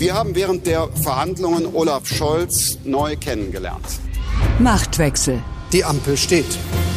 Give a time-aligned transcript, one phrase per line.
[0.00, 3.84] Wir haben während der Verhandlungen Olaf Scholz neu kennengelernt.
[4.58, 5.42] Machtwechsel.
[5.74, 6.46] Die Ampel steht.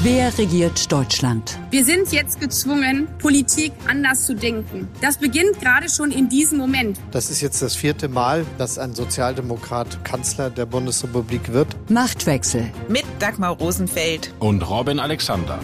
[0.04, 1.60] Wer regiert Deutschland?
[1.70, 4.88] Wir sind jetzt gezwungen, Politik anders zu denken.
[5.02, 6.98] Das beginnt gerade schon in diesem Moment.
[7.12, 11.76] Das ist jetzt das vierte Mal, dass ein Sozialdemokrat Kanzler der Bundesrepublik wird.
[11.92, 12.72] Machtwechsel.
[12.88, 15.60] Mit Dagmar Rosenfeld und Robin Alexander.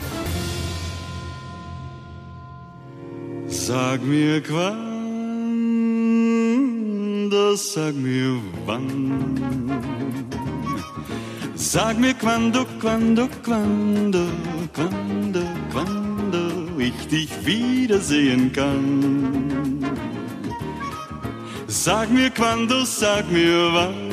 [3.48, 4.42] Sag mir
[7.30, 9.80] quando, sag mir wann.
[11.56, 14.32] Sag mir quando, quando, quando,
[14.74, 19.86] quando, quando ich dich wiedersehen kann.
[21.68, 24.10] Sag mir quando, sag mir wann.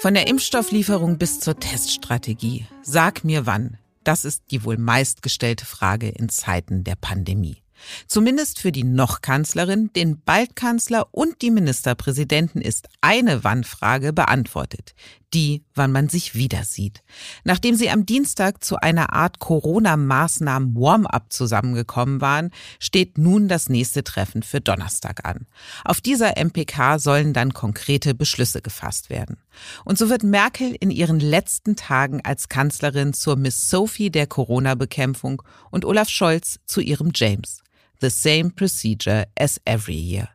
[0.00, 2.66] Von der Impfstofflieferung bis zur Teststrategie.
[2.82, 3.76] Sag mir wann.
[4.02, 7.62] Das ist die wohl meistgestellte Frage in Zeiten der Pandemie.
[8.06, 14.94] Zumindest für die Noch-Kanzlerin, den Bald-Kanzler und die Ministerpräsidenten ist eine Wannfrage beantwortet.
[15.32, 17.04] Die, wann man sich wieder sieht.
[17.44, 22.50] Nachdem sie am Dienstag zu einer Art Corona-Maßnahmen-Warm-up zusammengekommen waren,
[22.80, 25.46] steht nun das nächste Treffen für Donnerstag an.
[25.84, 29.36] Auf dieser MPK sollen dann konkrete Beschlüsse gefasst werden.
[29.84, 35.42] Und so wird Merkel in ihren letzten Tagen als Kanzlerin zur Miss Sophie der Corona-Bekämpfung
[35.70, 37.62] und Olaf Scholz zu ihrem James
[38.00, 40.28] the same procedure as every year.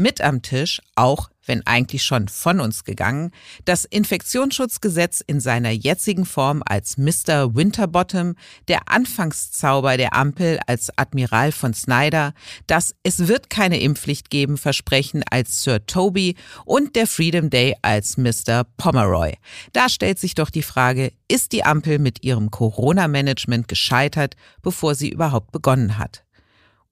[0.00, 3.32] Mit am Tisch, auch wenn eigentlich schon von uns gegangen,
[3.64, 7.56] das Infektionsschutzgesetz in seiner jetzigen Form als Mr.
[7.56, 8.36] Winterbottom,
[8.68, 12.32] der Anfangszauber der Ampel als Admiral von Snyder,
[12.68, 18.18] das Es wird keine Impfpflicht geben Versprechen als Sir Toby und der Freedom Day als
[18.18, 18.62] Mr.
[18.76, 19.34] Pomeroy.
[19.72, 25.08] Da stellt sich doch die Frage, ist die Ampel mit ihrem Corona-Management gescheitert, bevor sie
[25.08, 26.22] überhaupt begonnen hat?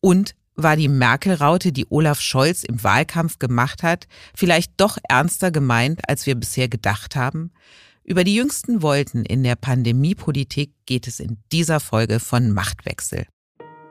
[0.06, 6.08] Und war die Merkel-Raute, die Olaf Scholz im Wahlkampf gemacht hat, vielleicht doch ernster gemeint,
[6.08, 7.50] als wir bisher gedacht haben?
[8.04, 13.26] Über die jüngsten Wolten in der Pandemiepolitik geht es in dieser Folge von Machtwechsel.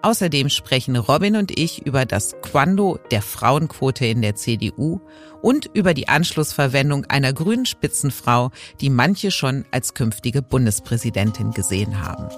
[0.04, 5.02] Außerdem sprechen Robin und ich über das Quando der Frauenquote in der CDU
[5.42, 12.30] und über die Anschlussverwendung einer grünen Spitzenfrau, die manche schon als künftige Bundespräsidentin gesehen haben.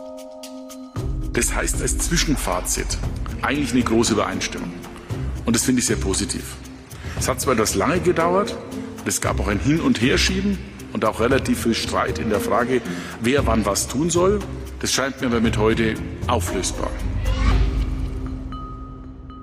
[1.34, 2.98] Das heißt als Zwischenfazit
[3.42, 4.72] eigentlich eine große Übereinstimmung.
[5.46, 6.56] Und das finde ich sehr positiv.
[7.20, 8.56] Es hat zwar etwas lange gedauert,
[9.06, 10.58] es gab auch ein Hin- und Herschieben
[10.94, 12.82] und auch relativ viel Streit in der Frage,
[13.22, 14.40] wer wann was tun soll.
[14.80, 15.96] Das scheint mir aber mit heute
[16.28, 16.92] auflösbar.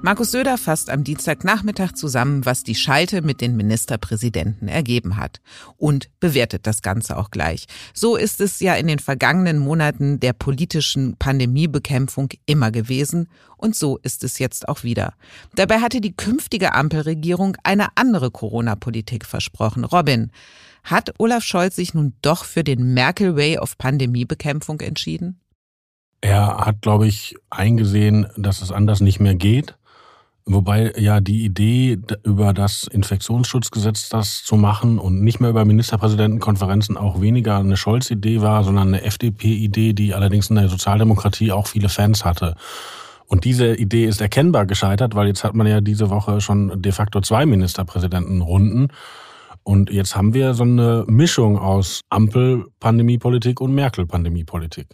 [0.04, 5.40] Markus Söder fasst am Dienstagnachmittag zusammen, was die Schalte mit den Ministerpräsidenten ergeben hat
[5.78, 7.64] und bewertet das Ganze auch gleich.
[7.94, 13.96] So ist es ja in den vergangenen Monaten der politischen Pandemiebekämpfung immer gewesen und so
[14.02, 15.14] ist es jetzt auch wieder.
[15.54, 19.84] Dabei hatte die künftige Ampelregierung eine andere Corona-Politik versprochen.
[19.84, 20.32] Robin,
[20.82, 25.40] hat Olaf Scholz sich nun doch für den Merkel Way of Pandemiebekämpfung entschieden?
[26.20, 29.76] Er hat, glaube ich, eingesehen, dass es anders nicht mehr geht
[30.46, 36.98] Wobei ja die Idee, über das Infektionsschutzgesetz das zu machen und nicht mehr über Ministerpräsidentenkonferenzen
[36.98, 41.88] auch weniger eine Scholz-Idee war, sondern eine FDP-Idee, die allerdings in der Sozialdemokratie auch viele
[41.88, 42.56] Fans hatte.
[43.26, 46.92] Und diese Idee ist erkennbar gescheitert, weil jetzt hat man ja diese Woche schon de
[46.92, 48.88] facto zwei Ministerpräsidentenrunden.
[49.62, 54.88] Und jetzt haben wir so eine Mischung aus Ampel-Pandemiepolitik und Merkel-Pandemiepolitik.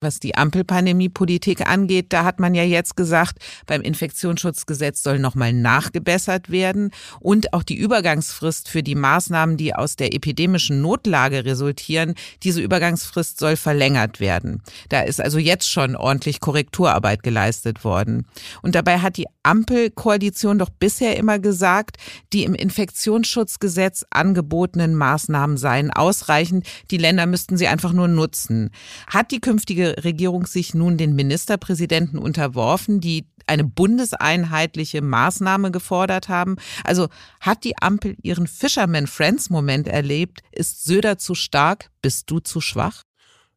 [0.00, 6.50] Was die Ampelpandemiepolitik angeht, da hat man ja jetzt gesagt, beim Infektionsschutzgesetz soll nochmal nachgebessert
[6.50, 12.14] werden und auch die Übergangsfrist für die Maßnahmen, die aus der epidemischen Notlage resultieren,
[12.44, 14.62] diese Übergangsfrist soll verlängert werden.
[14.88, 18.24] Da ist also jetzt schon ordentlich Korrekturarbeit geleistet worden.
[18.62, 21.96] Und dabei hat die Ampelkoalition doch bisher immer gesagt,
[22.32, 28.70] die im Infektionsschutzgesetz angebotenen Maßnahmen seien ausreichend, die Länder müssten sie einfach nur nutzen.
[29.08, 36.56] Hat die künftige Regierung sich nun den Ministerpräsidenten unterworfen, die eine bundeseinheitliche Maßnahme gefordert haben.
[36.84, 37.08] Also
[37.40, 40.42] hat die Ampel ihren Fisherman Friends Moment erlebt?
[40.52, 41.90] Ist Söder zu stark?
[42.02, 43.02] Bist du zu schwach?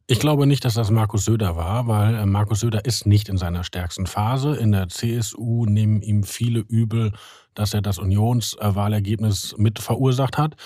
[0.08, 3.38] Ich glaube nicht, dass das Markus Söder war, weil äh, Markus Söder ist nicht in
[3.38, 4.56] seiner stärksten Phase.
[4.56, 7.12] In der CSU nehmen ihm viele übel,
[7.54, 10.56] dass er das Unionswahlergebnis mit verursacht hat.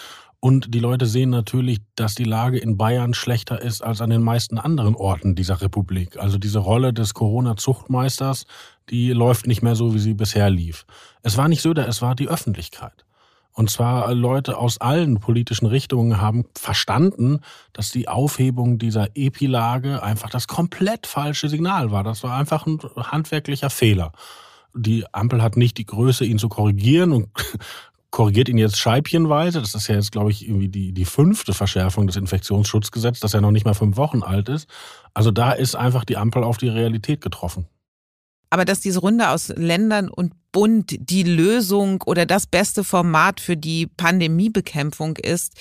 [0.41, 4.23] Und die Leute sehen natürlich, dass die Lage in Bayern schlechter ist als an den
[4.23, 6.19] meisten anderen Orten dieser Republik.
[6.19, 8.44] Also diese Rolle des Corona-Zuchtmeisters,
[8.91, 10.87] die läuft nicht mehr so, wie sie bisher lief.
[11.23, 13.06] Es war nicht Söder, es war die Öffentlichkeit.
[13.56, 17.41] Und zwar Leute aus allen politischen Richtungen haben verstanden,
[17.73, 22.05] dass die Aufhebung dieser Epilage einfach das komplett falsche Signal war.
[22.05, 24.12] Das war einfach ein handwerklicher Fehler.
[24.75, 27.29] Die Ampel hat nicht die Größe, ihn zu korrigieren und
[28.16, 29.60] korrigiert ihn jetzt scheibchenweise.
[29.60, 33.42] Das ist ja jetzt, glaube ich, irgendwie die, die fünfte Verschärfung des Infektionsschutzgesetzes, das ja
[33.42, 34.70] noch nicht mal fünf Wochen alt ist.
[35.12, 37.66] Also da ist einfach die Ampel auf die Realität getroffen.
[38.48, 43.58] Aber dass diese Runde aus Ländern und Bund die Lösung oder das beste Format für
[43.58, 45.52] die Pandemiebekämpfung ist,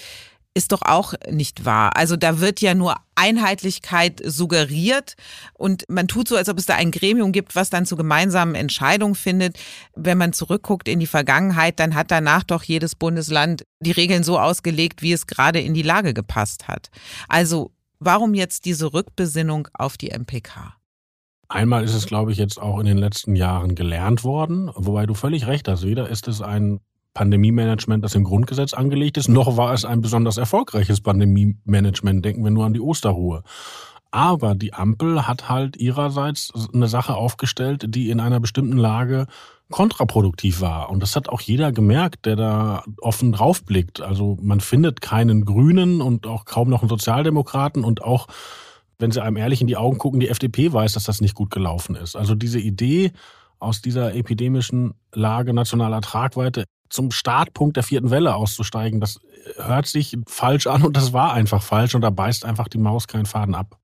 [0.56, 1.96] ist doch auch nicht wahr.
[1.98, 5.16] Also da wird ja nur Einheitlichkeit suggeriert
[5.54, 8.56] und man tut so, als ob es da ein Gremium gibt, was dann zu gemeinsamen
[8.56, 9.60] Entscheidungen findet.
[9.96, 14.40] Wenn man zurückguckt in die Vergangenheit, dann hat danach doch jedes Bundesland die Regeln so
[14.40, 16.90] ausgelegt, wie es gerade in die Lage gepasst hat.
[17.28, 20.78] Also warum jetzt diese Rückbesinnung auf die MPK?
[21.50, 25.14] Einmal ist es, glaube ich, jetzt auch in den letzten Jahren gelernt worden, wobei du
[25.14, 25.84] völlig recht hast.
[25.84, 26.80] Weder ist es ein
[27.16, 32.24] Pandemie-Management, das im Grundgesetz angelegt ist, noch war es ein besonders erfolgreiches Pandemie-Management.
[32.24, 33.42] Denken wir nur an die Osterruhe.
[34.12, 39.26] Aber die Ampel hat halt ihrerseits eine Sache aufgestellt, die in einer bestimmten Lage
[39.72, 40.90] kontraproduktiv war.
[40.90, 44.02] Und das hat auch jeder gemerkt, der da offen draufblickt.
[44.02, 48.28] Also man findet keinen Grünen und auch kaum noch einen Sozialdemokraten und auch
[49.00, 51.50] wenn sie einem ehrlich in die Augen gucken, die FDP weiß, dass das nicht gut
[51.50, 52.16] gelaufen ist.
[52.16, 53.12] Also diese Idee,
[53.60, 56.66] aus dieser epidemischen Lage nationaler Tragweite
[56.96, 59.20] zum Startpunkt der vierten Welle auszusteigen, das
[59.58, 63.08] hört sich falsch an und das war einfach falsch und da beißt einfach die Maus
[63.08, 63.78] keinen Faden ab.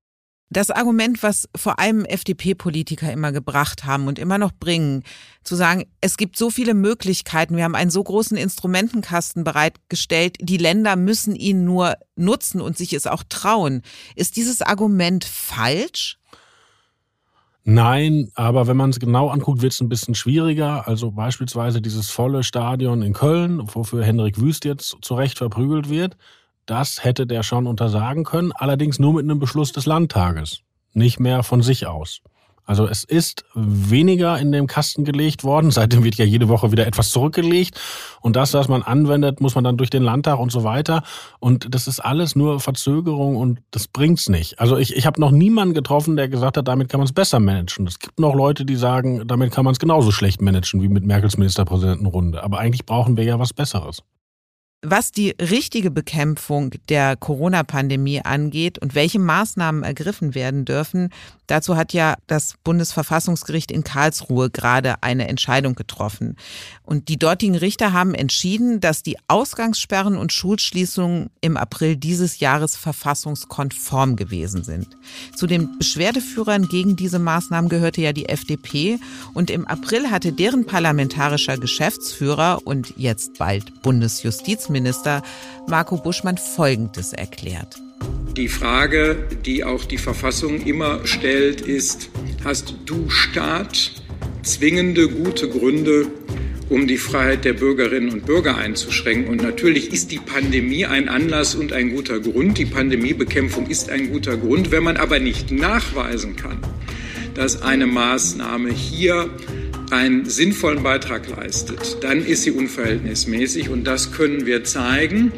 [0.50, 5.02] Das Argument, was vor allem FDP-Politiker immer gebracht haben und immer noch bringen,
[5.44, 10.58] zu sagen, es gibt so viele Möglichkeiten, wir haben einen so großen Instrumentenkasten bereitgestellt, die
[10.58, 13.80] Länder müssen ihn nur nutzen und sich es auch trauen.
[14.14, 16.18] Ist dieses Argument falsch?
[17.64, 20.88] Nein, aber wenn man es genau anguckt, wird es ein bisschen schwieriger.
[20.88, 26.16] Also beispielsweise dieses volle Stadion in Köln, wofür Henrik Wüst jetzt zu Recht verprügelt wird.
[26.66, 30.62] Das hätte der schon untersagen können, allerdings nur mit einem Beschluss des Landtages,
[30.92, 32.20] nicht mehr von sich aus.
[32.64, 35.70] Also es ist weniger in dem Kasten gelegt worden.
[35.70, 37.80] Seitdem wird ja jede Woche wieder etwas zurückgelegt.
[38.20, 41.02] Und das, was man anwendet, muss man dann durch den Landtag und so weiter.
[41.40, 44.60] Und das ist alles nur Verzögerung und das bringt's nicht.
[44.60, 47.40] Also ich, ich habe noch niemanden getroffen, der gesagt hat, damit kann man es besser
[47.40, 47.86] managen.
[47.86, 51.04] Es gibt noch Leute, die sagen, damit kann man es genauso schlecht managen wie mit
[51.04, 52.42] Merkels Ministerpräsidentenrunde.
[52.42, 54.02] Aber eigentlich brauchen wir ja was Besseres.
[54.84, 61.10] Was die richtige Bekämpfung der Corona-Pandemie angeht und welche Maßnahmen ergriffen werden dürfen,
[61.46, 66.36] dazu hat ja das Bundesverfassungsgericht in Karlsruhe gerade eine Entscheidung getroffen.
[66.82, 72.74] Und die dortigen Richter haben entschieden, dass die Ausgangssperren und Schulschließungen im April dieses Jahres
[72.74, 74.88] verfassungskonform gewesen sind.
[75.36, 78.98] Zu den Beschwerdeführern gegen diese Maßnahmen gehörte ja die FDP
[79.32, 85.22] und im April hatte deren parlamentarischer Geschäftsführer und jetzt bald Bundesjustizminister Bundesminister
[85.68, 87.76] Marco Buschmann Folgendes erklärt.
[88.36, 92.08] Die Frage, die auch die Verfassung immer stellt, ist,
[92.42, 93.92] hast du Staat
[94.42, 96.06] zwingende gute Gründe,
[96.70, 99.30] um die Freiheit der Bürgerinnen und Bürger einzuschränken.
[99.30, 102.56] Und natürlich ist die Pandemie ein Anlass und ein guter Grund.
[102.56, 104.70] Die Pandemiebekämpfung ist ein guter Grund.
[104.70, 106.58] Wenn man aber nicht nachweisen kann,
[107.34, 109.28] dass eine Maßnahme hier
[109.92, 115.32] einen sinnvollen Beitrag leistet, dann ist sie unverhältnismäßig und das können wir zeigen.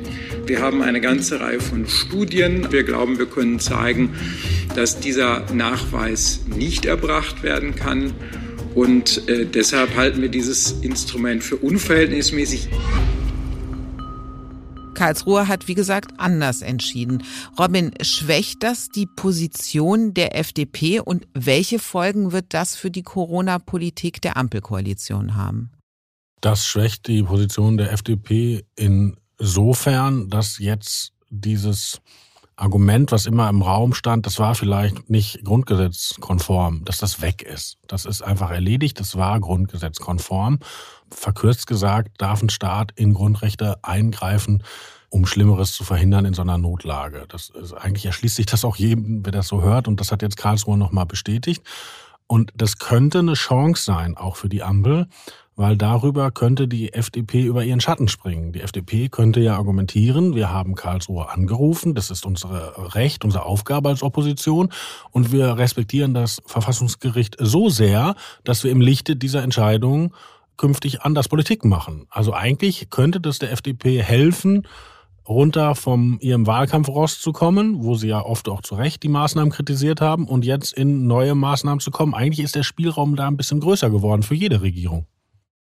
[0.46, 2.68] Wir haben eine ganze Reihe von Studien.
[2.70, 4.14] Wir glauben, wir können zeigen,
[4.74, 8.12] dass dieser Nachweis nicht erbracht werden kann.
[8.74, 12.68] Und äh, deshalb halten wir dieses Instrument für unverhältnismäßig.
[14.94, 17.22] Karlsruhe hat, wie gesagt, anders entschieden.
[17.58, 24.22] Robin, schwächt das die Position der FDP und welche Folgen wird das für die Corona-Politik
[24.22, 25.70] der Ampelkoalition haben?
[26.40, 32.00] Das schwächt die Position der FDP insofern, dass jetzt dieses
[32.56, 37.78] Argument, was immer im Raum stand, das war vielleicht nicht grundgesetzkonform, dass das weg ist.
[37.88, 40.60] Das ist einfach erledigt, das war grundgesetzkonform.
[41.10, 44.62] Verkürzt gesagt, darf ein Staat in Grundrechte eingreifen,
[45.08, 47.24] um Schlimmeres zu verhindern in so einer Notlage.
[47.28, 50.22] Das ist, eigentlich erschließt sich das auch jedem, wer das so hört, und das hat
[50.22, 51.62] jetzt Karlsruhe nochmal bestätigt.
[52.26, 55.06] Und das könnte eine Chance sein, auch für die Ampel,
[55.56, 58.52] weil darüber könnte die FDP über ihren Schatten springen.
[58.52, 63.88] Die FDP könnte ja argumentieren, wir haben Karlsruhe angerufen, das ist unser Recht, unsere Aufgabe
[63.88, 64.70] als Opposition
[65.12, 70.12] und wir respektieren das Verfassungsgericht so sehr, dass wir im Lichte dieser Entscheidung
[70.56, 72.06] künftig anders Politik machen.
[72.10, 74.66] Also eigentlich könnte das der FDP helfen,
[75.28, 79.52] runter vom ihrem Wahlkampfrost zu kommen, wo sie ja oft auch zu Recht die Maßnahmen
[79.52, 82.14] kritisiert haben und jetzt in neue Maßnahmen zu kommen.
[82.14, 85.06] Eigentlich ist der Spielraum da ein bisschen größer geworden für jede Regierung.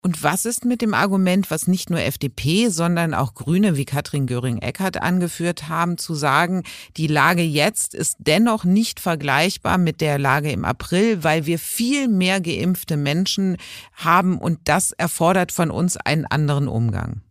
[0.05, 4.27] Und was ist mit dem Argument, was nicht nur FDP, sondern auch Grüne wie Katrin
[4.27, 6.62] Göring-Eckardt angeführt haben, zu sagen,
[6.95, 12.07] die Lage jetzt ist dennoch nicht vergleichbar mit der Lage im April, weil wir viel
[12.07, 13.57] mehr geimpfte Menschen
[13.93, 17.21] haben und das erfordert von uns einen anderen Umgang?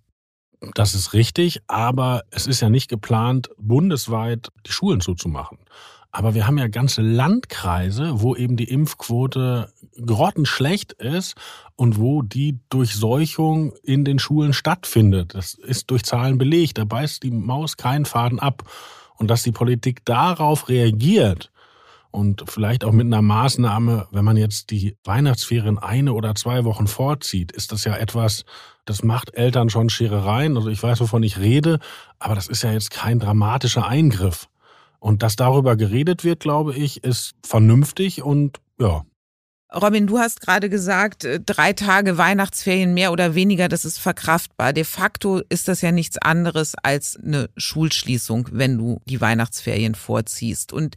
[0.75, 5.59] Das ist richtig, aber es ist ja nicht geplant, bundesweit die Schulen zuzumachen.
[6.14, 9.73] Aber wir haben ja ganze Landkreise, wo eben die Impfquote
[10.06, 11.35] grottenschlecht ist
[11.75, 15.35] und wo die Durchseuchung in den Schulen stattfindet.
[15.35, 16.78] Das ist durch Zahlen belegt.
[16.78, 18.62] Da beißt die Maus keinen Faden ab.
[19.16, 21.50] Und dass die Politik darauf reagiert
[22.12, 26.87] und vielleicht auch mit einer Maßnahme, wenn man jetzt die Weihnachtsferien eine oder zwei Wochen
[26.87, 28.44] vorzieht, ist das ja etwas,
[28.85, 30.56] das macht Eltern schon Scherereien.
[30.56, 31.80] Also ich weiß, wovon ich rede,
[32.21, 34.47] aber das ist ja jetzt kein dramatischer Eingriff.
[35.05, 39.05] Und dass darüber geredet wird, glaube ich, ist vernünftig und ja.
[39.71, 44.73] Robin, du hast gerade gesagt, äh, drei Tage Weihnachtsferien mehr oder weniger, das ist verkraftbar.
[44.73, 50.73] De facto ist das ja nichts anderes als eine Schulschließung, wenn du die Weihnachtsferien vorziehst.
[50.73, 50.95] Und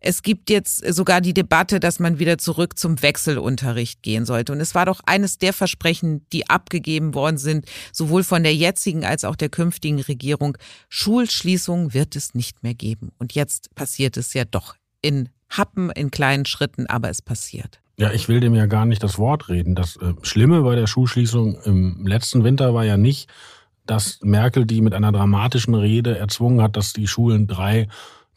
[0.00, 4.52] es gibt jetzt sogar die Debatte, dass man wieder zurück zum Wechselunterricht gehen sollte.
[4.52, 9.04] Und es war doch eines der Versprechen, die abgegeben worden sind, sowohl von der jetzigen
[9.04, 10.56] als auch der künftigen Regierung.
[10.88, 13.12] Schulschließungen wird es nicht mehr geben.
[13.18, 17.80] Und jetzt passiert es ja doch in Happen, in kleinen Schritten, aber es passiert.
[17.98, 19.74] Ja, ich will dem ja gar nicht das Wort reden.
[19.74, 23.28] Das äh, Schlimme bei der Schulschließung im letzten Winter war ja nicht,
[23.84, 27.88] dass Merkel die mit einer dramatischen Rede erzwungen hat, dass die Schulen drei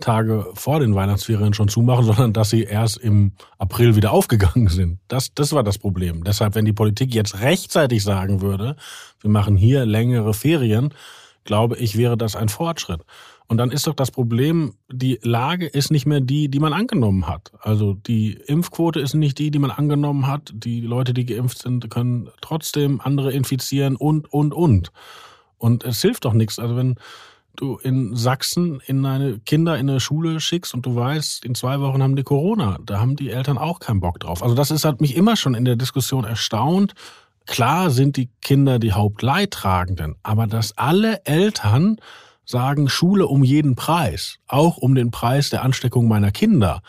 [0.03, 4.99] Tage vor den Weihnachtsferien schon zumachen, sondern dass sie erst im April wieder aufgegangen sind.
[5.07, 6.23] Das, das war das Problem.
[6.23, 8.75] Deshalb, wenn die Politik jetzt rechtzeitig sagen würde,
[9.21, 10.93] wir machen hier längere Ferien,
[11.45, 13.01] glaube ich, wäre das ein Fortschritt.
[13.47, 17.27] Und dann ist doch das Problem, die Lage ist nicht mehr die, die man angenommen
[17.27, 17.51] hat.
[17.59, 20.51] Also die Impfquote ist nicht die, die man angenommen hat.
[20.53, 24.91] Die Leute, die geimpft sind, können trotzdem andere infizieren und, und, und.
[25.57, 26.57] Und es hilft doch nichts.
[26.57, 26.95] Also wenn
[27.55, 31.79] du in Sachsen in deine Kinder in eine Schule schickst und du weißt, in zwei
[31.79, 32.79] Wochen haben die Corona.
[32.85, 34.41] Da haben die Eltern auch keinen Bock drauf.
[34.41, 36.93] Also das ist, hat mich immer schon in der Diskussion erstaunt.
[37.45, 41.97] Klar sind die Kinder die Hauptleidtragenden, aber dass alle Eltern
[42.45, 46.81] sagen Schule um jeden Preis, auch um den Preis der Ansteckung meiner Kinder,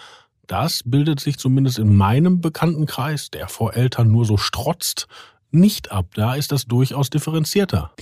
[0.46, 5.06] das bildet sich zumindest in meinem Bekanntenkreis, der vor Eltern nur so strotzt,
[5.50, 6.06] nicht ab.
[6.14, 7.92] Da ist das durchaus differenzierter.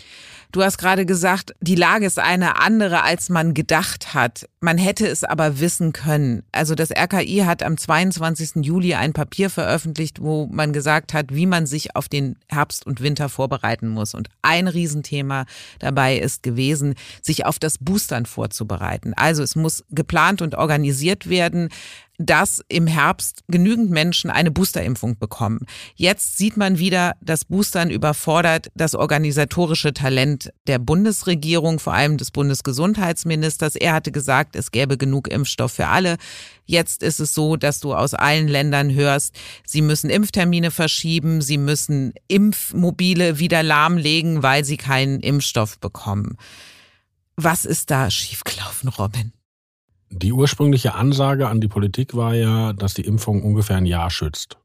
[0.52, 4.46] Du hast gerade gesagt, die Lage ist eine andere, als man gedacht hat.
[4.60, 6.42] Man hätte es aber wissen können.
[6.52, 8.62] Also das RKI hat am 22.
[8.62, 13.00] Juli ein Papier veröffentlicht, wo man gesagt hat, wie man sich auf den Herbst und
[13.00, 14.12] Winter vorbereiten muss.
[14.12, 15.46] Und ein Riesenthema
[15.78, 19.14] dabei ist gewesen, sich auf das Boostern vorzubereiten.
[19.16, 21.70] Also es muss geplant und organisiert werden
[22.26, 25.66] dass im Herbst genügend Menschen eine Boosterimpfung bekommen.
[25.94, 32.30] Jetzt sieht man wieder, dass Boostern überfordert das organisatorische Talent der Bundesregierung, vor allem des
[32.30, 33.76] Bundesgesundheitsministers.
[33.76, 36.16] Er hatte gesagt, es gäbe genug Impfstoff für alle.
[36.64, 39.34] Jetzt ist es so, dass du aus allen Ländern hörst,
[39.66, 46.36] sie müssen Impftermine verschieben, sie müssen Impfmobile wieder lahmlegen, weil sie keinen Impfstoff bekommen.
[47.36, 49.32] Was ist da schiefgelaufen, Robin?
[50.14, 54.58] Die ursprüngliche Ansage an die Politik war ja, dass die Impfung ungefähr ein Jahr schützt.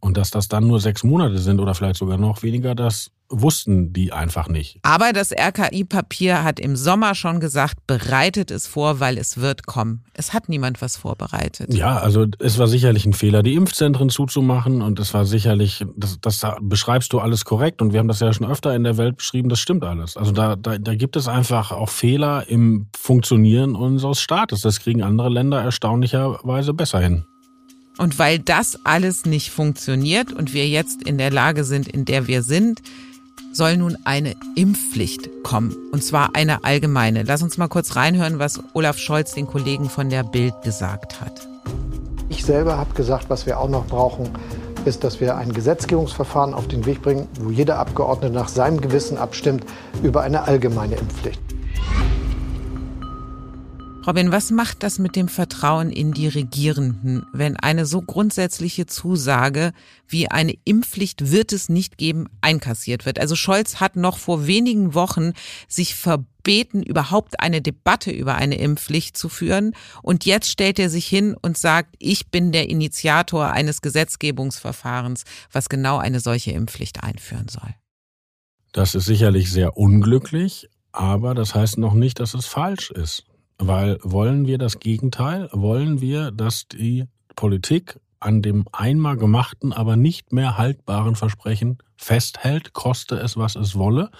[0.00, 3.92] Und dass das dann nur sechs Monate sind oder vielleicht sogar noch weniger, das wussten
[3.92, 4.78] die einfach nicht.
[4.82, 10.04] Aber das RKI-Papier hat im Sommer schon gesagt, bereitet es vor, weil es wird kommen.
[10.14, 11.72] Es hat niemand was vorbereitet.
[11.72, 16.18] Ja, also es war sicherlich ein Fehler, die Impfzentren zuzumachen und es war sicherlich, das,
[16.20, 19.16] das beschreibst du alles korrekt und wir haben das ja schon öfter in der Welt
[19.18, 20.16] beschrieben, das stimmt alles.
[20.16, 24.62] Also da, da, da gibt es einfach auch Fehler im Funktionieren unseres Staates.
[24.62, 27.24] Das kriegen andere Länder erstaunlicherweise besser hin.
[27.98, 32.26] Und weil das alles nicht funktioniert und wir jetzt in der Lage sind, in der
[32.26, 32.80] wir sind,
[33.52, 35.74] soll nun eine Impfpflicht kommen.
[35.92, 37.24] Und zwar eine allgemeine.
[37.24, 41.48] Lass uns mal kurz reinhören, was Olaf Scholz den Kollegen von der Bild gesagt hat.
[42.28, 44.30] Ich selber habe gesagt, was wir auch noch brauchen,
[44.84, 49.18] ist, dass wir ein Gesetzgebungsverfahren auf den Weg bringen, wo jeder Abgeordnete nach seinem Gewissen
[49.18, 49.64] abstimmt
[50.02, 51.49] über eine allgemeine Impfpflicht.
[54.10, 59.72] Robin, was macht das mit dem Vertrauen in die Regierenden, wenn eine so grundsätzliche Zusage
[60.08, 63.20] wie eine Impfpflicht wird es nicht geben, einkassiert wird?
[63.20, 65.32] Also Scholz hat noch vor wenigen Wochen
[65.68, 69.76] sich verbeten, überhaupt eine Debatte über eine Impfpflicht zu führen.
[70.02, 75.68] Und jetzt stellt er sich hin und sagt, ich bin der Initiator eines Gesetzgebungsverfahrens, was
[75.68, 77.76] genau eine solche Impfpflicht einführen soll.
[78.72, 83.29] Das ist sicherlich sehr unglücklich, aber das heißt noch nicht, dass es falsch ist.
[83.60, 85.50] Weil wollen wir das Gegenteil?
[85.52, 87.04] Wollen wir, dass die
[87.36, 93.76] Politik an dem einmal gemachten, aber nicht mehr haltbaren Versprechen festhält, koste es, was es
[93.76, 94.10] wolle?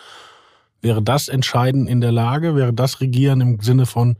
[0.82, 2.54] Wäre das Entscheiden in der Lage?
[2.54, 4.16] Wäre das Regieren im Sinne von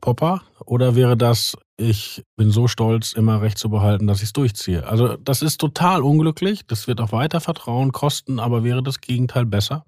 [0.00, 0.42] Popper?
[0.64, 4.86] Oder wäre das, ich bin so stolz, immer recht zu behalten, dass ich es durchziehe?
[4.86, 6.66] Also das ist total unglücklich.
[6.66, 9.84] Das wird auch weiter Vertrauen kosten, aber wäre das Gegenteil besser?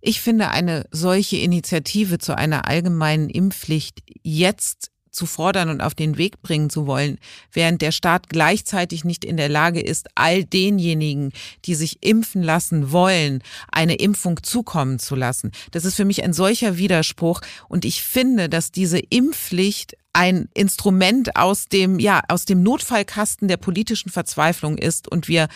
[0.00, 6.18] Ich finde eine solche Initiative zu einer allgemeinen Impfpflicht jetzt zu fordern und auf den
[6.18, 7.18] Weg bringen zu wollen,
[7.52, 11.32] während der Staat gleichzeitig nicht in der Lage ist, all denjenigen,
[11.64, 13.42] die sich impfen lassen wollen,
[13.72, 15.50] eine Impfung zukommen zu lassen.
[15.72, 21.36] Das ist für mich ein solcher Widerspruch und ich finde, dass diese Impfpflicht ein Instrument
[21.36, 25.48] aus dem, ja, aus dem Notfallkasten der politischen Verzweiflung ist und wir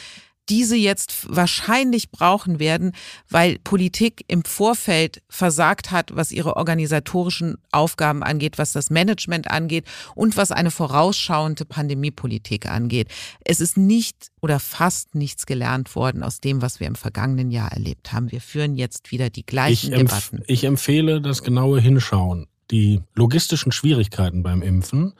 [0.49, 2.93] diese jetzt wahrscheinlich brauchen werden,
[3.29, 9.85] weil Politik im Vorfeld versagt hat, was ihre organisatorischen Aufgaben angeht, was das Management angeht
[10.15, 13.09] und was eine vorausschauende Pandemiepolitik angeht.
[13.45, 17.73] Es ist nicht oder fast nichts gelernt worden aus dem, was wir im vergangenen Jahr
[17.73, 18.31] erlebt haben.
[18.31, 20.43] Wir führen jetzt wieder die gleichen ich Debatten.
[20.47, 22.47] Ich empfehle das genaue Hinschauen.
[22.71, 25.15] Die logistischen Schwierigkeiten beim Impfen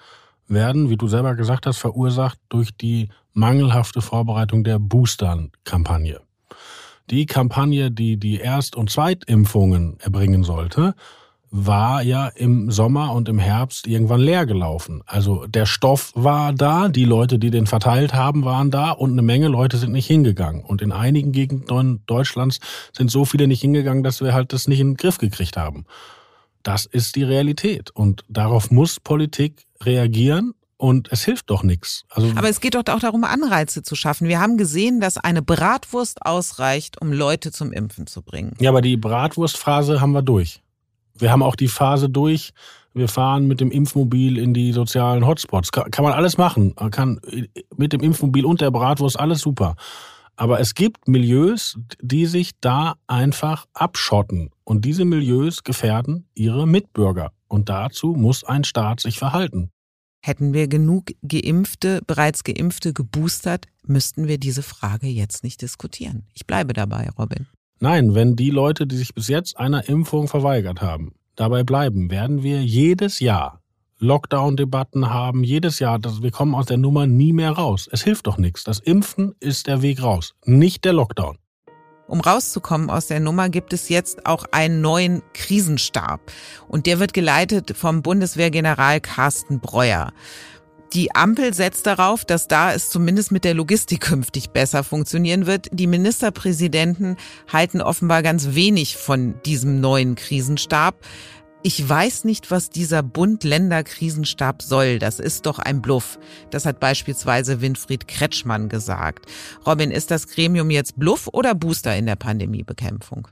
[0.49, 6.21] werden, wie du selber gesagt hast, verursacht durch die mangelhafte Vorbereitung der Booster-Kampagne.
[7.11, 10.95] Die Kampagne, die die Erst- und Zweitimpfungen erbringen sollte,
[11.57, 15.03] war ja im Sommer und im Herbst irgendwann leer gelaufen.
[15.07, 19.23] Also der Stoff war da, die Leute, die den verteilt haben, waren da und eine
[19.23, 20.65] Menge Leute sind nicht hingegangen.
[20.65, 22.59] Und in einigen Gegenden Deutschlands
[22.93, 25.85] sind so viele nicht hingegangen, dass wir halt das nicht in den Griff gekriegt haben.
[26.65, 32.05] Das ist die Realität und darauf muss Politik reagieren und es hilft doch nichts.
[32.11, 34.29] Also Aber es geht doch auch darum, Anreize zu schaffen.
[34.29, 38.55] Wir haben gesehen, dass eine Bratwurst ausreicht, um Leute zum Impfen zu bringen.
[38.61, 40.61] Ja, aber die Bratwurstphase haben wir durch.
[41.17, 42.53] Wir haben auch die Phase durch,
[42.93, 45.73] wir fahren mit dem Impfmobil in die sozialen Hotspots.
[45.73, 46.75] Kann, kann man alles machen.
[46.79, 47.19] Man kann
[47.75, 49.77] mit dem Impfmobil und der Bratwurst alles super.
[50.37, 54.51] Aber es gibt Milieus, die sich da einfach abschotten.
[54.65, 57.33] Und diese Milieus gefährden ihre Mitbürger.
[57.49, 59.71] Und dazu muss ein Staat sich verhalten.
[60.27, 66.23] Hätten wir genug Geimpfte, bereits Geimpfte geboostert, müssten wir diese Frage jetzt nicht diskutieren.
[66.33, 67.47] Ich bleibe dabei, Robin.
[67.79, 72.43] Nein, wenn die Leute, die sich bis jetzt einer Impfung verweigert haben, dabei bleiben, werden
[72.43, 73.61] wir jedes Jahr
[73.99, 77.87] Lockdown-Debatten haben, jedes Jahr, dass wir kommen aus der Nummer nie mehr raus.
[77.93, 78.65] Es hilft doch nichts.
[78.65, 81.37] Das Impfen ist der Weg raus, nicht der Lockdown.
[82.07, 86.21] Um rauszukommen aus der Nummer gibt es jetzt auch einen neuen Krisenstab.
[86.69, 90.13] Und der wird geleitet vom Bundeswehrgeneral Carsten Breuer.
[90.95, 95.67] Die Ampel setzt darauf, dass da es zumindest mit der Logistik künftig besser funktionieren wird.
[95.73, 97.17] Die Ministerpräsidenten
[97.53, 100.95] halten offenbar ganz wenig von diesem neuen Krisenstab.
[101.67, 104.99] Ich weiß nicht, was dieser Bund-Länder-Krisenstab soll.
[104.99, 106.19] Das ist doch ein Bluff.
[106.51, 109.25] Das hat beispielsweise Winfried Kretschmann gesagt.
[109.67, 113.29] Robin, ist das Gremium jetzt Bluff oder Booster in der Pandemiebekämpfung?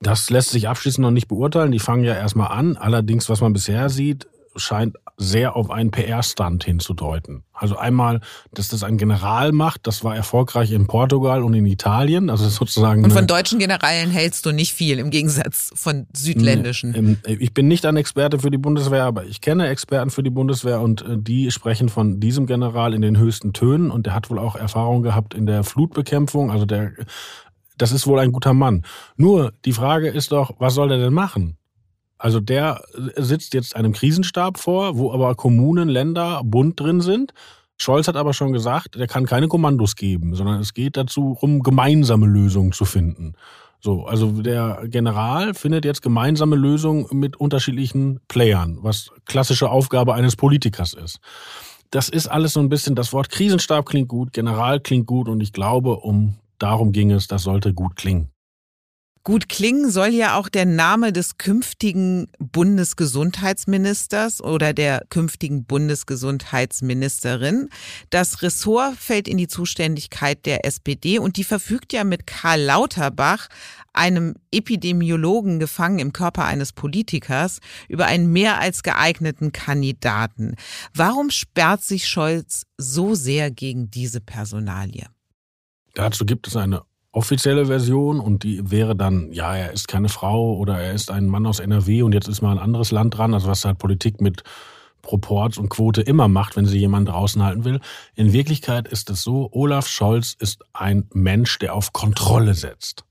[0.00, 1.72] Das lässt sich abschließend noch nicht beurteilen.
[1.72, 2.76] Die fangen ja erstmal an.
[2.76, 7.44] Allerdings, was man bisher sieht, scheint sehr auf einen PR-Stand hinzudeuten.
[7.52, 8.20] Also einmal,
[8.52, 13.02] dass das ein General macht, das war erfolgreich in Portugal und in Italien, also sozusagen.
[13.02, 17.18] Und von deutschen Generalen hältst du nicht viel im Gegensatz von südländischen.
[17.26, 20.80] Ich bin nicht ein Experte für die Bundeswehr, aber ich kenne Experten für die Bundeswehr
[20.80, 24.38] und äh, die sprechen von diesem General in den höchsten Tönen und der hat wohl
[24.38, 26.92] auch Erfahrung gehabt in der Flutbekämpfung, also der
[27.78, 28.84] das ist wohl ein guter Mann.
[29.16, 31.58] Nur die Frage ist doch, was soll der denn machen?
[32.18, 32.82] Also der
[33.16, 37.32] sitzt jetzt einem Krisenstab vor, wo aber Kommunen, Länder, Bund drin sind.
[37.78, 41.62] Scholz hat aber schon gesagt, der kann keine Kommandos geben, sondern es geht dazu, um
[41.62, 43.34] gemeinsame Lösungen zu finden.
[43.80, 50.36] So, also der General findet jetzt gemeinsame Lösungen mit unterschiedlichen Playern, was klassische Aufgabe eines
[50.36, 51.18] Politikers ist.
[51.90, 55.40] Das ist alles so ein bisschen, das Wort Krisenstab klingt gut, General klingt gut und
[55.40, 58.30] ich glaube, um darum ging es, das sollte gut klingen.
[59.26, 67.68] Gut klingen soll ja auch der Name des künftigen Bundesgesundheitsministers oder der künftigen Bundesgesundheitsministerin.
[68.10, 73.48] Das Ressort fällt in die Zuständigkeit der SPD und die verfügt ja mit Karl Lauterbach,
[73.92, 77.58] einem Epidemiologen gefangen im Körper eines Politikers,
[77.88, 80.54] über einen mehr als geeigneten Kandidaten.
[80.94, 85.08] Warum sperrt sich Scholz so sehr gegen diese Personalie?
[85.94, 86.82] Dazu gibt es eine
[87.16, 91.26] offizielle Version und die wäre dann, ja, er ist keine Frau oder er ist ein
[91.26, 94.20] Mann aus NRW und jetzt ist mal ein anderes Land dran, also was halt Politik
[94.20, 94.42] mit
[95.00, 97.80] Proports und Quote immer macht, wenn sie jemanden draußen halten will.
[98.16, 103.04] In Wirklichkeit ist es so, Olaf Scholz ist ein Mensch, der auf Kontrolle setzt.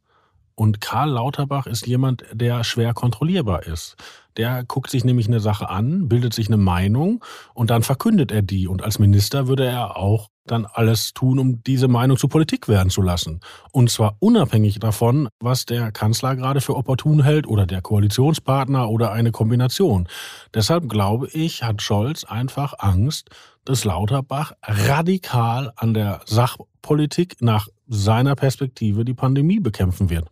[0.56, 3.96] Und Karl Lauterbach ist jemand, der schwer kontrollierbar ist.
[4.38, 8.41] Der guckt sich nämlich eine Sache an, bildet sich eine Meinung und dann verkündet er
[8.41, 8.68] die.
[8.68, 12.89] Und als Minister würde er auch dann alles tun, um diese Meinung zur Politik werden
[12.89, 13.39] zu lassen.
[13.72, 19.12] Und zwar unabhängig davon, was der Kanzler gerade für opportun hält oder der Koalitionspartner oder
[19.12, 20.08] eine Kombination.
[20.54, 23.30] Deshalb glaube ich, hat Scholz einfach Angst,
[23.63, 30.28] dass Lauterbach radikal an der Sachpolitik nach seiner Perspektive die Pandemie bekämpfen wird.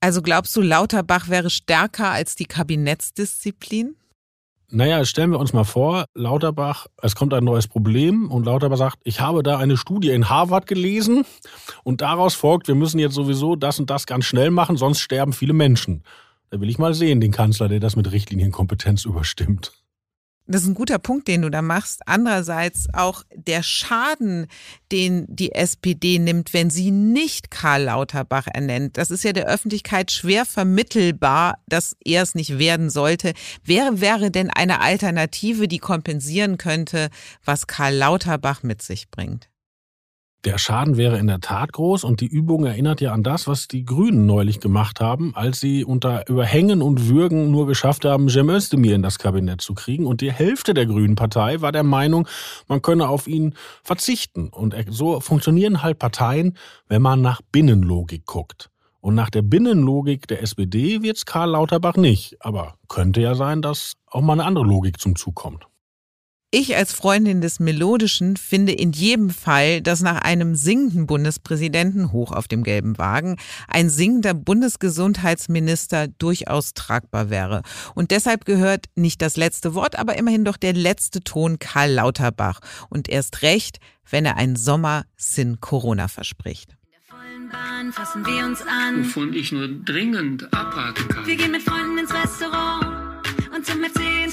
[0.00, 3.96] Also glaubst du, Lauterbach wäre stärker als die Kabinettsdisziplin?
[4.68, 8.98] Naja, stellen wir uns mal vor, Lauterbach, es kommt ein neues Problem und Lauterbach sagt,
[9.04, 11.24] ich habe da eine Studie in Harvard gelesen
[11.84, 15.32] und daraus folgt, wir müssen jetzt sowieso das und das ganz schnell machen, sonst sterben
[15.32, 16.02] viele Menschen.
[16.50, 19.72] Da will ich mal sehen, den Kanzler, der das mit Richtlinienkompetenz überstimmt.
[20.48, 22.02] Das ist ein guter Punkt, den du da machst.
[22.06, 24.46] Andererseits auch der Schaden,
[24.92, 28.96] den die SPD nimmt, wenn sie nicht Karl Lauterbach ernennt.
[28.96, 33.32] Das ist ja der Öffentlichkeit schwer vermittelbar, dass er es nicht werden sollte.
[33.64, 37.10] Wer wäre denn eine Alternative, die kompensieren könnte,
[37.44, 39.48] was Karl Lauterbach mit sich bringt?
[40.46, 43.66] Der Schaden wäre in der Tat groß und die Übung erinnert ja an das, was
[43.66, 48.48] die Grünen neulich gemacht haben, als sie unter Überhängen und Würgen nur geschafft haben, Cem
[48.48, 50.06] Özdemir in das Kabinett zu kriegen.
[50.06, 52.28] Und die Hälfte der Grünen Partei war der Meinung,
[52.68, 54.48] man könne auf ihn verzichten.
[54.48, 56.56] Und so funktionieren halt Parteien,
[56.86, 58.70] wenn man nach Binnenlogik guckt.
[59.00, 62.36] Und nach der Binnenlogik der SPD wird's Karl Lauterbach nicht.
[62.38, 65.66] Aber könnte ja sein, dass auch mal eine andere Logik zum Zug kommt.
[66.52, 72.30] Ich als Freundin des Melodischen finde in jedem Fall, dass nach einem singenden Bundespräsidenten hoch
[72.30, 77.62] auf dem gelben Wagen ein singender Bundesgesundheitsminister durchaus tragbar wäre.
[77.96, 82.60] Und deshalb gehört nicht das letzte Wort, aber immerhin doch der letzte Ton Karl Lauterbach.
[82.90, 86.76] Und erst recht, wenn er einen Sommer sin Corona verspricht.
[87.50, 89.04] Bahn fassen wir uns an.
[89.04, 91.26] Wovon ich nur dringend abraten kann.
[91.26, 92.86] Wir gehen mit Freunden ins Restaurant
[93.54, 94.30] und zum FC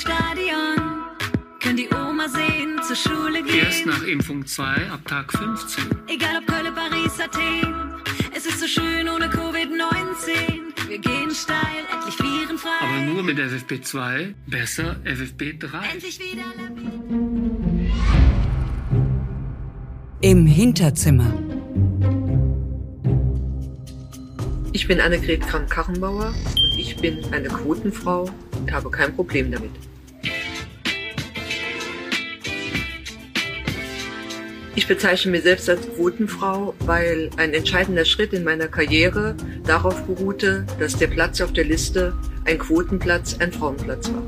[1.64, 3.66] können die Oma sehen, zur Schule gehen.
[3.66, 5.84] Erst nach Impfung 2 ab Tag 15.
[6.08, 7.74] Egal ob Köln, Paris, Athen.
[8.36, 10.90] Es ist so schön ohne Covid-19.
[10.90, 12.70] Wir gehen steil, endlich virenfrei.
[12.82, 15.94] Aber nur mit FFP2, besser FFP3.
[15.94, 16.44] Endlich wieder
[20.20, 21.34] Im Hinterzimmer.
[24.74, 29.72] Ich bin Annegret Kramp-Karrenbauer und ich bin eine Quotenfrau und habe kein Problem damit.
[34.76, 40.66] Ich bezeichne mich selbst als Quotenfrau, weil ein entscheidender Schritt in meiner Karriere darauf beruhte,
[40.80, 44.24] dass der Platz auf der Liste ein Quotenplatz, ein Frauenplatz war.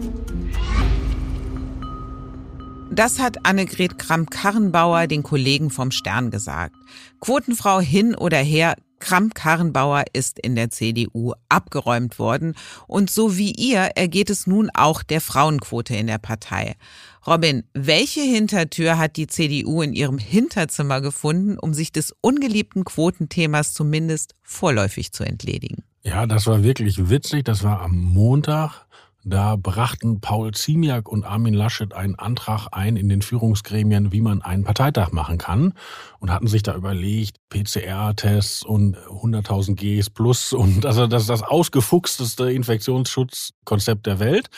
[2.91, 6.75] Das hat Annegret Kramp-Karrenbauer den Kollegen vom Stern gesagt.
[7.19, 12.55] Quotenfrau hin oder her, Kramp-Karrenbauer ist in der CDU abgeräumt worden
[12.88, 16.75] und so wie ihr ergeht es nun auch der Frauenquote in der Partei.
[17.27, 23.73] Robin, welche Hintertür hat die CDU in ihrem Hinterzimmer gefunden, um sich des ungeliebten Quotenthemas
[23.73, 25.83] zumindest vorläufig zu entledigen?
[26.03, 27.45] Ja, das war wirklich witzig.
[27.45, 28.85] Das war am Montag.
[29.27, 34.43] Da brachten Paul Ziemiak und Armin Laschet einen Antrag ein in den Führungsgremien, wie man
[34.43, 35.73] einen Parteitag machen kann
[36.19, 41.41] und hatten sich da überlegt, PCR-Tests und 100.000 Gs plus und also das ist das
[41.41, 44.51] ausgefuchsteste Infektionsschutzkonzept der Welt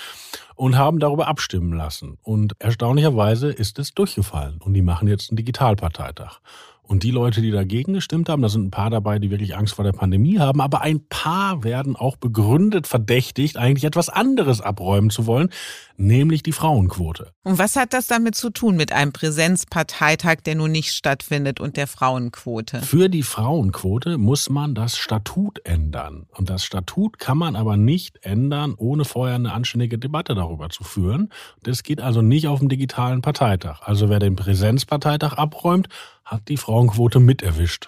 [0.56, 2.18] und haben darüber abstimmen lassen.
[2.22, 6.42] Und erstaunlicherweise ist es durchgefallen und die machen jetzt einen Digitalparteitag.
[6.88, 9.76] Und die Leute, die dagegen gestimmt haben, da sind ein paar dabei, die wirklich Angst
[9.76, 15.10] vor der Pandemie haben, aber ein paar werden auch begründet verdächtigt, eigentlich etwas anderes abräumen
[15.10, 15.50] zu wollen,
[15.98, 17.32] nämlich die Frauenquote.
[17.44, 21.76] Und was hat das damit zu tun mit einem Präsenzparteitag, der nun nicht stattfindet und
[21.76, 22.82] der Frauenquote?
[22.82, 26.28] Für die Frauenquote muss man das Statut ändern.
[26.36, 30.84] Und das Statut kann man aber nicht ändern, ohne vorher eine anständige Debatte darüber zu
[30.84, 31.30] führen.
[31.64, 33.82] Das geht also nicht auf dem digitalen Parteitag.
[33.82, 35.90] Also wer den Präsenzparteitag abräumt,
[36.28, 37.88] hat die Frauenquote mit erwischt.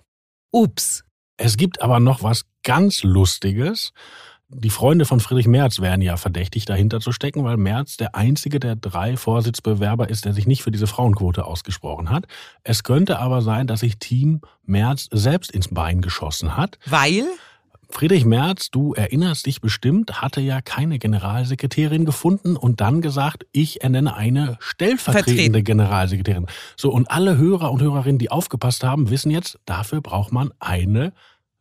[0.52, 1.04] Ups.
[1.38, 3.91] Es gibt aber noch was ganz Lustiges.
[4.47, 8.60] Die Freunde von Friedrich Merz werden ja verdächtig, dahinter zu stecken, weil Merz der einzige
[8.60, 12.25] der drei Vorsitzbewerber ist, der sich nicht für diese Frauenquote ausgesprochen hat.
[12.63, 16.80] Es könnte aber sein, dass sich Team Merz selbst ins Bein geschossen hat.
[16.86, 17.25] Weil?
[17.91, 23.82] Friedrich Merz, du erinnerst dich bestimmt, hatte ja keine Generalsekretärin gefunden und dann gesagt, ich
[23.82, 25.63] ernenne eine stellvertretende Vertreten.
[25.63, 26.45] Generalsekretärin.
[26.78, 31.13] So, und alle Hörer und Hörerinnen, die aufgepasst haben, wissen jetzt, dafür braucht man eine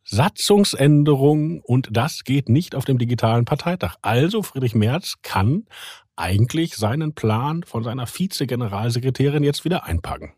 [0.03, 3.95] Satzungsänderung und das geht nicht auf dem digitalen Parteitag.
[4.01, 5.65] Also Friedrich Merz kann
[6.15, 10.33] eigentlich seinen Plan von seiner Vize-Generalsekretärin jetzt wieder einpacken.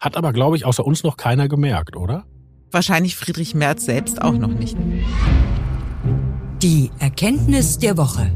[0.00, 2.26] Hat aber, glaube ich, außer uns noch keiner gemerkt, oder?
[2.70, 4.76] Wahrscheinlich Friedrich Merz selbst auch noch nicht.
[6.62, 8.30] Die Erkenntnis der Woche.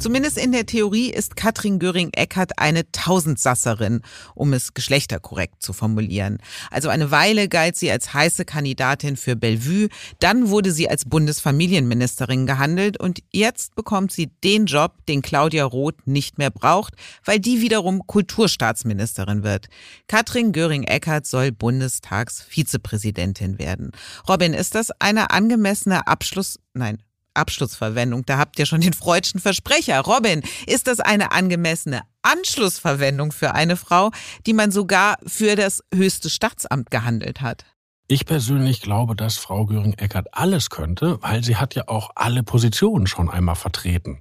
[0.00, 4.00] Zumindest in der Theorie ist Katrin Göring-Eckardt eine Tausendsasserin,
[4.34, 6.38] um es geschlechterkorrekt zu formulieren.
[6.70, 12.46] Also eine Weile galt sie als heiße Kandidatin für Bellevue, dann wurde sie als Bundesfamilienministerin
[12.46, 16.94] gehandelt und jetzt bekommt sie den Job, den Claudia Roth nicht mehr braucht,
[17.26, 19.66] weil die wiederum Kulturstaatsministerin wird.
[20.08, 23.92] Katrin Göring-Eckardt soll Bundestagsvizepräsidentin werden.
[24.26, 27.02] Robin, ist das eine angemessene Abschluss, nein,
[27.34, 28.24] Abschlussverwendung.
[28.26, 30.00] Da habt ihr schon den freudschen Versprecher.
[30.00, 34.10] Robin, ist das eine angemessene Anschlussverwendung für eine Frau,
[34.46, 37.64] die man sogar für das höchste Staatsamt gehandelt hat?
[38.12, 43.06] Ich persönlich glaube, dass Frau Göring-Eckardt alles könnte, weil sie hat ja auch alle Positionen
[43.06, 44.18] schon einmal vertreten.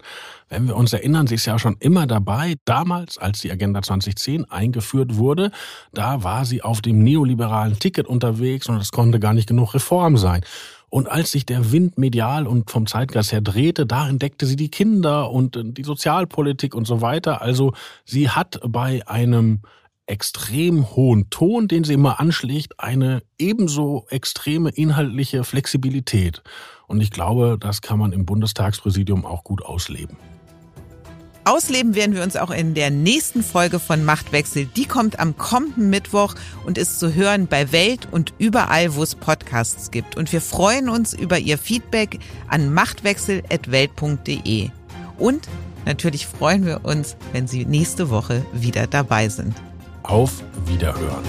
[0.48, 2.54] Wenn wir uns erinnern, sie ist ja schon immer dabei.
[2.66, 5.50] Damals, als die Agenda 2010 eingeführt wurde,
[5.92, 10.18] da war sie auf dem neoliberalen Ticket unterwegs und es konnte gar nicht genug Reform
[10.18, 10.42] sein.
[10.90, 14.72] Und als sich der Wind medial und vom Zeitgeist her drehte, da entdeckte sie die
[14.72, 17.42] Kinder und äh, die Sozialpolitik und so weiter.
[17.42, 17.74] Also
[18.06, 19.62] sie hat bei einem
[20.08, 26.42] extrem hohen Ton, den sie immer anschlägt, eine ebenso extreme inhaltliche Flexibilität.
[26.88, 30.18] Und ich glaube, das kann man im Bundestagspräsidium auch gut ausleben.
[31.46, 34.66] Ausleben werden wir uns auch in der nächsten Folge von Machtwechsel.
[34.66, 39.16] Die kommt am kommenden Mittwoch und ist zu hören bei Welt und überall, wo es
[39.16, 40.18] Podcasts gibt.
[40.18, 44.70] Und wir freuen uns über Ihr Feedback an machtwechsel.welt.de.
[45.18, 45.48] Und
[45.86, 49.56] natürlich freuen wir uns, wenn Sie nächste Woche wieder dabei sind.
[50.04, 51.24] Auf Wiederhören.